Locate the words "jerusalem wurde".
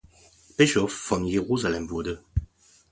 1.27-2.23